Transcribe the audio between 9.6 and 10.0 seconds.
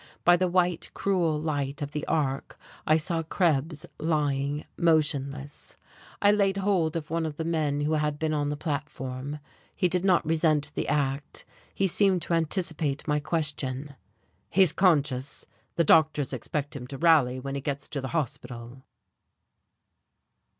He